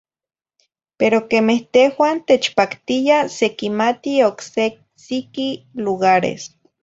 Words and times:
Pero 0.99 1.17
quemeh 1.29 1.61
tehuah 1.73 2.15
techpactiya 2.27 3.17
sequimati 3.37 4.13
oc 4.29 4.37
se 4.53 4.65
siqui 5.03 5.49
lugares. 5.85 6.41